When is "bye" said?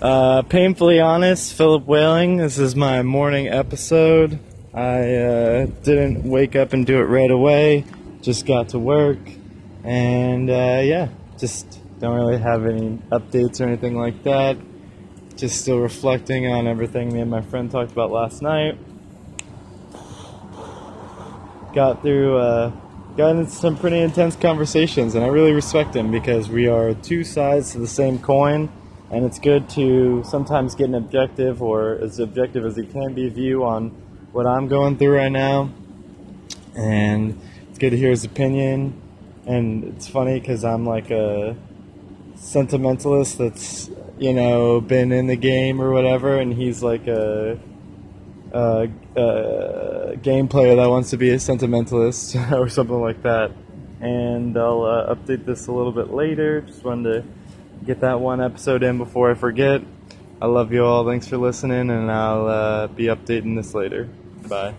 64.48-64.74